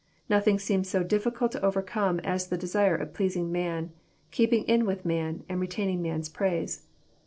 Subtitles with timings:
[0.27, 3.91] Nothing seems so diffi cult to overcome as the desire of pleasing man,
[4.31, 6.87] keeping in with man, and retaining man's praise.